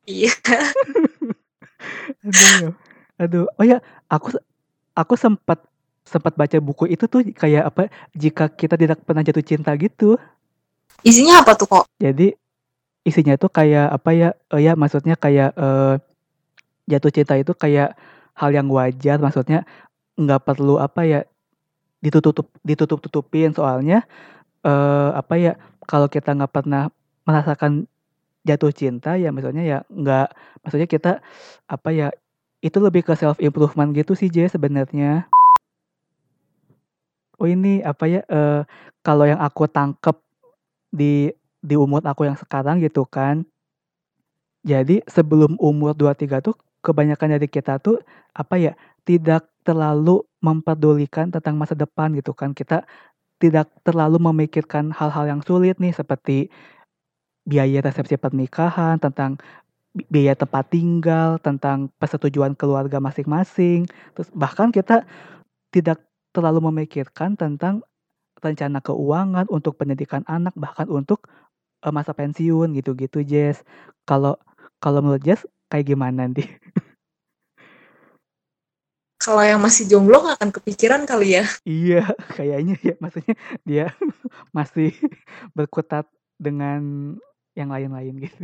Iya. 0.10 0.34
Aduh 2.26 2.74
aduh, 3.16 3.46
oh 3.56 3.66
ya, 3.66 3.80
aku 4.12 4.36
aku 4.96 5.14
sempat 5.16 5.64
sempat 6.06 6.38
baca 6.38 6.58
buku 6.62 6.86
itu 6.94 7.10
tuh 7.10 7.26
kayak 7.34 7.64
apa, 7.74 7.82
jika 8.14 8.48
kita 8.54 8.78
tidak 8.78 9.02
pernah 9.04 9.26
jatuh 9.26 9.42
cinta 9.42 9.74
gitu. 9.76 10.16
Isinya 11.02 11.42
apa 11.42 11.58
tuh 11.58 11.68
kok? 11.70 11.86
Jadi 11.98 12.34
isinya 13.06 13.36
tuh 13.38 13.50
kayak 13.50 13.90
apa 13.94 14.10
ya, 14.14 14.30
eee, 14.54 14.70
ya 14.70 14.74
maksudnya 14.78 15.18
kayak, 15.18 15.54
eee, 15.58 15.94
jatuh 16.90 17.12
cinta 17.14 17.34
itu 17.38 17.54
kayak 17.58 17.98
hal 18.38 18.52
yang 18.54 18.70
wajar, 18.70 19.18
maksudnya 19.22 19.66
nggak 20.18 20.42
perlu 20.46 20.78
apa 20.82 21.02
ya, 21.06 21.22
ditutup 22.04 22.50
ditutup-tutupin 22.66 23.54
soalnya, 23.58 24.06
eee, 24.66 25.10
apa 25.18 25.36
ya, 25.38 25.54
kalau 25.90 26.08
kita 26.10 26.34
nggak 26.38 26.54
pernah 26.54 26.90
merasakan 27.26 27.90
jatuh 28.46 28.70
cinta 28.74 29.18
ya 29.18 29.34
maksudnya 29.34 29.66
ya 29.66 29.80
nggak 29.90 30.28
maksudnya 30.66 30.88
kita 30.90 31.12
apa 31.70 31.90
ya, 31.94 32.08
itu 32.62 32.78
lebih 32.82 33.06
ke 33.06 33.14
self 33.18 33.38
improvement 33.42 33.94
gitu 33.94 34.14
sih, 34.18 34.30
Jess, 34.34 34.54
sebenarnya. 34.58 35.30
Oh 37.40 37.48
ini 37.48 37.84
apa 37.84 38.08
ya, 38.08 38.22
eee, 38.32 38.64
kalau 39.04 39.28
yang 39.28 39.40
aku 39.44 39.68
tangkep 39.68 40.16
di 40.94 41.32
di 41.64 41.76
umur 41.76 42.02
aku 42.08 42.28
yang 42.30 42.38
sekarang 42.40 42.80
gitu 42.84 43.04
kan. 43.08 43.46
Jadi 44.64 45.04
sebelum 45.10 45.60
umur 45.60 45.94
23 45.98 46.40
tuh 46.40 46.56
kebanyakan 46.86 47.36
dari 47.36 47.48
kita 47.50 47.82
tuh 47.82 48.00
apa 48.32 48.56
ya, 48.56 48.74
tidak 49.04 49.50
terlalu 49.66 50.24
mempedulikan 50.40 51.34
tentang 51.34 51.58
masa 51.60 51.74
depan 51.76 52.14
gitu 52.16 52.32
kan. 52.32 52.54
Kita 52.56 52.86
tidak 53.42 53.70
terlalu 53.86 54.20
memikirkan 54.22 54.92
hal-hal 54.94 55.26
yang 55.30 55.42
sulit 55.46 55.78
nih 55.82 55.94
seperti 55.96 56.50
biaya 57.46 57.82
resepsi 57.86 58.18
pernikahan, 58.18 58.98
tentang 59.02 59.38
bi 59.96 60.06
biaya 60.10 60.36
tempat 60.38 60.70
tinggal, 60.72 61.38
tentang 61.44 61.92
persetujuan 62.00 62.56
keluarga 62.58 63.00
masing-masing, 63.04 63.86
terus 64.16 64.30
bahkan 64.36 64.70
kita 64.72 65.04
tidak 65.74 66.02
terlalu 66.36 66.68
memikirkan 66.68 67.40
tentang 67.40 67.80
rencana 68.44 68.84
keuangan 68.84 69.48
untuk 69.48 69.80
pendidikan 69.80 70.28
anak, 70.28 70.52
bahkan 70.60 70.92
untuk, 70.92 71.24
eee, 71.82 71.94
masa 71.96 72.12
pensiun 72.12 72.76
gitu-gitu, 72.76 73.24
Jess. 73.24 73.64
Kalau 74.04 74.36
kalau 74.84 75.00
menurut 75.00 75.24
Jess 75.24 75.48
kayak 75.72 75.96
gimana 75.96 76.28
nih? 76.28 76.46
Kalau 79.26 79.42
yang 79.42 79.58
masih 79.58 79.90
jomblo 79.90 80.22
nggak 80.22 80.38
akan 80.38 80.52
kepikiran 80.54 81.02
kali 81.10 81.42
ya? 81.42 81.44
Iya, 81.66 82.14
kayaknya 82.38 82.78
ya, 82.84 82.94
maksudnya 83.02 83.34
dia 83.66 83.90
masih 84.58 84.94
berkutat 85.58 86.06
dengan 86.38 87.16
yang 87.58 87.74
lain-lain 87.74 88.30
gitu. 88.30 88.44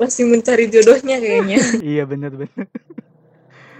masih 0.00 0.24
mencari 0.24 0.72
jodohnya 0.72 1.20
kayaknya. 1.20 1.60
Iya 1.84 2.08
bener-bener. 2.08 2.66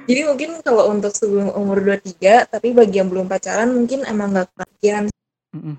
Jadi 0.03 0.21
mungkin 0.27 0.51
kalau 0.67 0.91
untuk 0.91 1.15
sebelum 1.15 1.55
umur 1.55 1.79
23, 1.79 2.51
tapi 2.51 2.75
bagi 2.75 2.99
yang 2.99 3.07
belum 3.07 3.31
pacaran 3.31 3.71
mungkin 3.71 4.03
emang 4.03 4.35
gak 4.35 4.51
kepikiran 4.59 5.07
Mm-mm. 5.55 5.77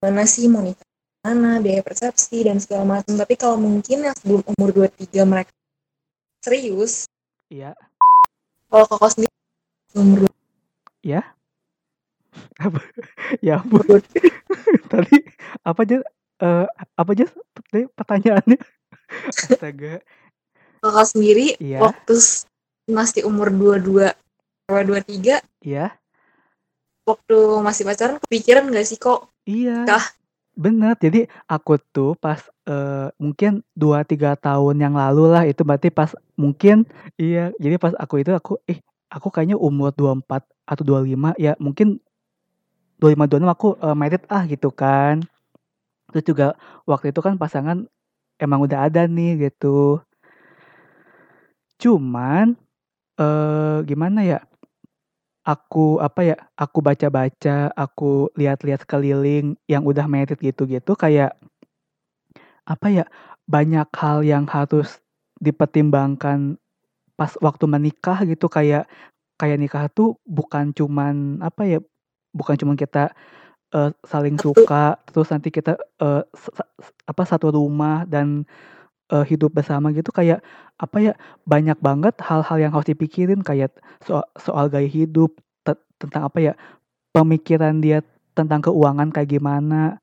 mana 0.00 0.22
sih 0.24 0.46
mau 0.46 0.62
nikah 0.62 0.86
mana, 1.20 1.60
biaya 1.60 1.84
persepsi 1.84 2.46
dan 2.46 2.56
segala 2.62 2.86
macam. 2.88 3.12
Tapi 3.18 3.34
kalau 3.36 3.60
mungkin 3.60 4.06
yang 4.08 4.16
sebelum 4.16 4.40
umur 4.56 4.70
23 4.72 5.28
mereka 5.28 5.52
serius, 6.40 7.04
Iya. 7.52 7.76
kalau 8.70 8.86
kakak 8.88 9.10
sendiri 9.18 9.34
umur 9.98 10.30
Apa? 12.60 12.78
Ya 13.46 13.60
ampun. 13.60 13.82
23 13.84 14.30
Tadi 14.92 15.16
apa 15.66 15.80
aja? 15.82 15.98
eh, 16.40 16.66
apa 16.96 17.10
aja 17.12 17.26
pertanyaannya? 17.98 18.58
Astaga. 19.34 20.00
kakak 20.80 21.06
sendiri 21.12 21.58
Iya. 21.60 21.84
waktu 21.84 22.14
masih 22.90 23.22
umur 23.26 23.48
22 23.50 24.12
atau 24.66 24.82
23 24.86 25.40
Iya. 25.62 25.94
waktu 27.06 27.38
masih 27.64 27.82
pacaran 27.82 28.16
kepikiran 28.22 28.70
gak 28.70 28.86
sih 28.86 28.98
kok 29.00 29.30
Iya. 29.48 29.82
Kah? 29.88 30.04
Bener. 30.54 30.92
Jadi 31.00 31.24
aku 31.48 31.80
tuh 31.90 32.12
pas 32.14 32.38
eh, 32.68 33.08
mungkin 33.16 33.64
2 33.72 34.04
3 34.04 34.36
tahun 34.36 34.76
yang 34.78 34.94
lalu 34.94 35.32
lah 35.32 35.42
itu 35.48 35.64
berarti 35.64 35.88
pas 35.88 36.12
mungkin 36.36 36.84
iya, 37.16 37.50
jadi 37.56 37.80
pas 37.80 37.96
aku 37.96 38.20
itu 38.20 38.30
aku 38.36 38.60
eh 38.68 38.78
aku 39.08 39.32
kayaknya 39.32 39.56
umur 39.56 39.90
24 39.96 40.44
atau 40.68 40.82
25 40.84 41.32
ya 41.40 41.56
mungkin 41.58 41.98
25 43.00 43.26
26 43.26 43.48
aku 43.48 43.68
eh, 43.80 43.96
married 43.96 44.22
ah 44.28 44.44
gitu 44.44 44.68
kan. 44.70 45.24
Terus 46.12 46.24
juga 46.26 46.46
waktu 46.84 47.10
itu 47.10 47.20
kan 47.24 47.40
pasangan 47.40 47.88
emang 48.36 48.60
udah 48.66 48.86
ada 48.86 49.08
nih 49.08 49.48
gitu. 49.48 49.98
Cuman 51.80 52.54
eh 53.20 53.76
gimana 53.88 54.20
ya? 54.24 54.38
Aku 55.44 55.96
apa 56.04 56.20
ya? 56.20 56.36
Aku 56.56 56.78
baca-baca, 56.84 57.72
aku 57.72 58.28
lihat-lihat 58.36 58.84
sekeliling 58.84 59.56
yang 59.72 59.82
udah 59.88 60.04
married 60.04 60.36
gitu-gitu 60.40 60.92
kayak 60.96 61.32
apa 62.68 62.86
ya? 62.92 63.04
Banyak 63.48 63.88
hal 63.98 64.22
yang 64.22 64.44
harus 64.46 65.00
dipertimbangkan 65.40 66.60
pas 67.18 67.32
waktu 67.40 67.64
menikah 67.68 68.24
gitu 68.28 68.46
kayak 68.48 68.88
kayak 69.40 69.58
nikah 69.60 69.84
tuh 69.92 70.16
bukan 70.28 70.72
cuman 70.76 71.40
apa 71.40 71.62
ya? 71.66 71.78
Bukan 72.36 72.56
cuman 72.60 72.76
kita 72.78 73.10
eh, 73.74 73.90
saling 74.06 74.36
suka 74.40 74.98
terus 75.10 75.28
nanti 75.32 75.50
kita 75.52 75.76
eh, 76.02 76.22
sa- 76.36 76.70
apa 77.08 77.22
satu 77.26 77.52
rumah 77.54 78.04
dan 78.08 78.44
eh, 79.10 79.24
hidup 79.26 79.50
bersama 79.54 79.90
gitu 79.92 80.10
kayak 80.14 80.40
apa 80.80 80.96
ya 81.02 81.12
banyak 81.44 81.76
banget 81.82 82.14
hal-hal 82.24 82.56
yang 82.56 82.72
harus 82.72 82.88
dipikirin 82.88 83.44
kayak 83.44 83.74
soal 84.06 84.24
soal 84.40 84.72
gaya 84.72 84.88
hidup 84.88 85.36
te- 85.66 85.84
tentang 86.00 86.30
apa 86.30 86.38
ya 86.40 86.52
pemikiran 87.12 87.82
dia 87.82 88.00
tentang 88.32 88.62
keuangan 88.64 89.10
kayak 89.12 89.36
gimana. 89.36 89.98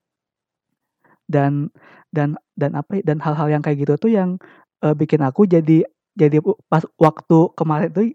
Dan 1.27 1.73
dan 2.15 2.39
dan 2.55 2.71
apa 2.79 2.99
ya, 2.99 3.03
dan 3.03 3.19
hal-hal 3.19 3.51
yang 3.51 3.63
kayak 3.63 3.83
gitu 3.83 3.93
tuh 3.99 4.11
yang 4.11 4.39
eh, 4.85 4.95
bikin 4.95 5.19
aku 5.23 5.43
jadi 5.43 5.83
jadi 6.15 6.39
pas 6.71 6.83
waktu 6.95 7.51
kemarin 7.57 7.89
tuh 7.91 8.05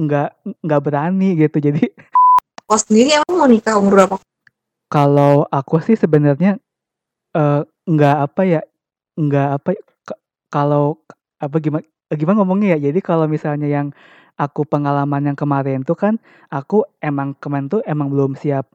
nggak 0.00 0.30
nggak 0.64 0.80
berani 0.80 1.36
gitu. 1.36 1.60
Jadi 1.60 1.84
kok 2.68 2.80
sendiri 2.80 3.20
emang 3.20 3.36
mau 3.36 3.48
nikah 3.48 3.76
umur 3.76 3.92
berapa? 4.00 4.16
Kalau 4.88 5.44
aku 5.52 5.82
sih 5.84 5.98
sebenarnya 5.98 6.56
eh, 7.36 7.62
nggak 7.84 8.16
apa 8.30 8.42
ya 8.48 8.62
nggak 9.14 9.48
apa 9.60 9.68
ya, 9.76 9.82
kalau 10.54 10.84
apa 11.42 11.56
gimana 11.64 11.84
gimana 12.14 12.36
ngomongnya 12.42 12.68
ya? 12.78 12.90
Jadi 12.92 13.00
kalau 13.02 13.26
misalnya 13.26 13.68
yang 13.68 13.88
aku 14.38 14.62
pengalaman 14.66 15.22
yang 15.34 15.38
kemarin 15.38 15.80
tuh 15.88 15.96
kan 15.98 16.14
aku 16.50 16.86
emang 17.02 17.34
kemarin 17.42 17.66
tuh 17.72 17.80
emang 17.86 18.08
belum 18.12 18.32
siap 18.38 18.66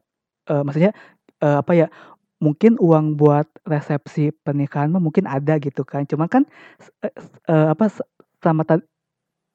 eh, 0.52 0.62
maksudnya 0.66 0.92
eh, 1.44 1.56
apa 1.62 1.72
ya 1.76 1.88
mungkin 2.44 2.76
uang 2.80 3.16
buat 3.20 3.46
resepsi 3.68 4.32
pernikahan 4.44 4.92
mungkin 4.92 5.26
ada 5.28 5.56
gitu 5.62 5.82
kan. 5.88 6.04
Cuma 6.10 6.26
kan 6.32 6.44
s- 6.80 6.92
eh, 7.48 7.66
apa 7.74 7.86
sama 8.44 8.62
ta- 8.68 8.84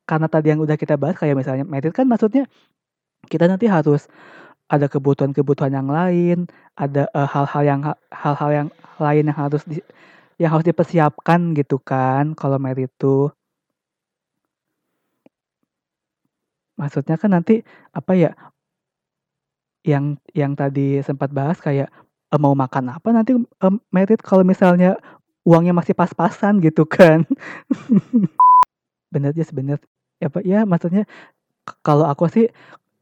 karena 0.09 0.27
tadi 0.29 0.53
yang 0.53 0.61
udah 0.61 0.77
kita 0.77 0.95
bahas 1.01 1.17
kayak 1.17 1.37
misalnya 1.39 1.65
merit 1.65 1.93
kan 1.95 2.05
maksudnya 2.09 2.45
kita 3.29 3.45
nanti 3.49 3.65
harus 3.69 4.05
ada 4.71 4.87
kebutuhan-kebutuhan 4.89 5.73
yang 5.73 5.89
lain 5.89 6.49
ada 6.77 7.07
hal-hal 7.13 7.63
yang 7.65 7.81
ha- 7.85 7.99
hal-hal 8.13 8.51
yang 8.53 8.69
lain 9.01 9.23
yang 9.29 9.37
harus 9.37 9.63
di, 9.69 9.81
yang 10.41 10.51
harus 10.51 10.67
dipersiapkan 10.67 11.55
gitu 11.55 11.79
kan 11.79 12.35
kalau 12.35 12.59
merit 12.59 12.91
itu. 12.91 13.31
Maksudnya 16.75 17.15
kan 17.15 17.31
nanti 17.31 17.63
apa 17.95 18.11
ya 18.19 18.31
yang 19.87 20.19
yang 20.35 20.57
tadi 20.57 20.99
sempat 21.05 21.31
bahas 21.31 21.61
kayak 21.63 21.87
eh, 22.33 22.39
mau 22.41 22.51
makan 22.57 22.91
apa 22.91 23.07
nanti 23.15 23.37
em, 23.37 23.75
merit 23.95 24.19
kalau 24.19 24.43
misalnya 24.43 24.99
uangnya 25.47 25.71
masih 25.71 25.95
pas-pasan 25.95 26.59
gitu 26.59 26.83
kan. 26.83 27.23
Bener 29.13 29.31
ya 29.37 29.45
sebenarnya 29.47 29.87
ya 30.19 30.27
Pak 30.31 30.43
ya 30.47 30.59
maksudnya 30.67 31.03
kalau 31.83 32.07
aku 32.07 32.27
sih 32.31 32.45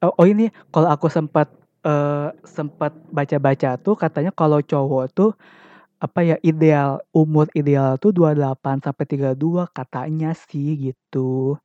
oh, 0.06 0.13
oh 0.17 0.28
ini 0.28 0.50
kalau 0.74 0.89
aku 0.89 1.10
sempat 1.10 1.50
eh, 1.86 2.30
sempat 2.46 2.93
baca-baca 3.10 3.78
tuh 3.82 3.96
katanya 3.98 4.32
kalau 4.34 4.60
cowok 4.62 5.06
tuh 5.13 5.32
apa 6.04 6.20
ya 6.20 6.36
ideal 6.44 7.00
umur 7.16 7.48
ideal 7.56 7.96
tuh 7.96 8.12
28 8.12 8.84
sampai 8.84 9.06
32 9.08 9.72
katanya 9.72 10.36
sih 10.36 10.92
gitu. 10.92 11.56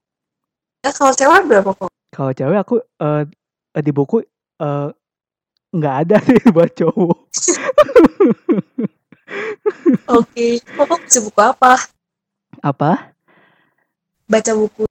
ya 0.86 0.94
kalau 0.94 1.10
cewek 1.10 1.42
berapa 1.50 1.70
kok 1.74 1.90
Kalau 2.14 2.30
cewek 2.30 2.58
aku 2.62 2.76
eh, 2.78 3.26
di 3.82 3.90
buku 3.90 4.22
nggak 5.74 5.94
ada 6.06 6.16
sih 6.26 6.38
buat 6.54 6.70
cowok. 6.72 7.18
oke 10.06 10.46
kok 10.62 10.84
kok 10.86 10.98
baca 11.02 11.18
buku 11.20 11.40
apa 11.42 11.72
Apa? 12.62 12.92
baca 14.30 14.52
buku 14.54 14.84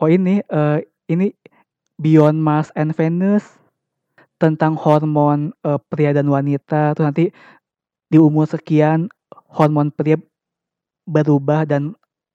Oh 0.00 0.08
ini 0.08 0.40
eh, 0.42 0.78
ini 1.06 1.30
Beyond 2.00 2.40
Mars 2.40 2.72
and 2.72 2.96
Venus 2.96 3.44
tentang 4.40 4.74
hormon 4.74 5.52
eh, 5.62 5.78
pria 5.92 6.10
dan 6.16 6.26
wanita 6.26 6.96
tuh 6.96 7.04
nanti 7.04 7.28
di 8.10 8.18
umur 8.18 8.50
sekian 8.50 9.06
hormon 9.48 9.94
pria 9.94 10.18
berubah 11.06 11.64
dan 11.64 11.94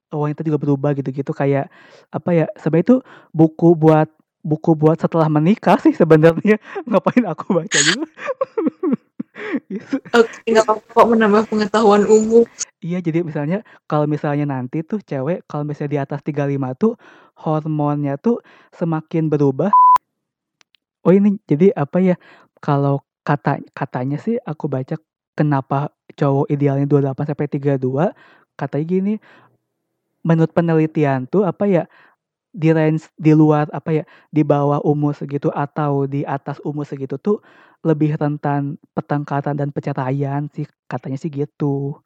wanita 0.09 0.41
juga 0.47 0.57
berubah 0.57 0.95
gitu-gitu 0.95 1.35
kayak 1.35 1.67
apa 2.15 2.29
ya 2.31 2.45
sebenarnya 2.55 2.85
itu 2.87 2.97
buku 3.35 3.75
buat 3.75 4.07
buku 4.45 4.77
buat 4.77 4.95
setelah 5.01 5.27
menikah 5.27 5.75
sih 5.83 5.91
sebenarnya 5.91 6.57
ngapain 6.89 7.25
aku 7.27 7.51
baca 7.51 7.79
juga 7.83 8.07
Gitu. 9.67 9.99
oke 10.15 10.47
nggak 10.47 10.63
apa-apa 10.63 11.01
menambah 11.11 11.51
pengetahuan 11.51 12.07
umum 12.07 12.47
Iya, 12.85 13.01
jadi 13.01 13.25
misalnya 13.25 13.65
kalau 13.89 14.05
misalnya 14.05 14.45
nanti 14.45 14.85
tuh 14.85 15.01
cewek 15.01 15.41
kalau 15.49 15.65
misalnya 15.65 15.91
di 15.91 15.99
atas 16.05 16.21
35 16.21 16.53
tuh 16.77 16.93
hormonnya 17.41 18.13
tuh 18.21 18.45
semakin 18.77 19.25
berubah. 19.25 19.73
Oh 21.01 21.09
ini 21.09 21.41
jadi 21.49 21.73
apa 21.73 21.97
ya? 21.97 22.15
Kalau 22.61 23.01
kata 23.25 23.57
katanya 23.73 24.21
sih 24.21 24.37
aku 24.37 24.69
baca 24.69 25.01
kenapa 25.35 25.91
cowok 26.15 26.47
idealnya 26.51 26.87
28 26.87 27.29
sampai 27.31 27.47
32 27.51 28.11
katanya 28.55 28.85
gini 28.87 29.13
menurut 30.25 30.51
penelitian 30.55 31.29
tuh 31.29 31.45
apa 31.45 31.63
ya 31.69 31.83
di 32.55 32.71
range 32.71 33.11
di 33.19 33.35
luar 33.35 33.67
apa 33.75 33.91
ya 33.91 34.03
di 34.31 34.41
bawah 34.47 34.79
umur 34.87 35.11
segitu 35.11 35.51
atau 35.51 36.07
di 36.07 36.23
atas 36.23 36.57
umur 36.63 36.87
segitu 36.87 37.19
tuh 37.19 37.43
lebih 37.83 38.15
rentan 38.15 38.79
pertengkaran 38.95 39.59
dan 39.59 39.69
perceraian 39.75 40.47
sih 40.55 40.65
katanya 40.87 41.19
sih 41.19 41.29
gitu. 41.29 42.04